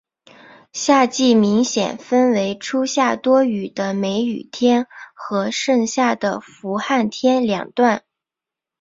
[0.73, 8.03] 夏季明显分为初夏多雨的梅雨天和盛夏的伏旱天两段。